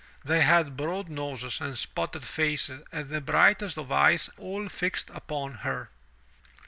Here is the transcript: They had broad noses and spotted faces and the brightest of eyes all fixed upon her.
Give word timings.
They 0.25 0.41
had 0.41 0.75
broad 0.75 1.09
noses 1.09 1.61
and 1.61 1.77
spotted 1.77 2.23
faces 2.23 2.81
and 2.91 3.07
the 3.07 3.21
brightest 3.21 3.77
of 3.77 3.91
eyes 3.91 4.31
all 4.35 4.67
fixed 4.67 5.11
upon 5.11 5.57
her. 5.57 5.91